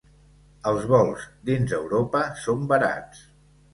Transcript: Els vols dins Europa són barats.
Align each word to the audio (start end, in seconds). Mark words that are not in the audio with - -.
Els 0.69 0.87
vols 0.93 1.27
dins 1.49 1.75
Europa 1.79 2.23
són 2.47 2.65
barats. 2.73 3.23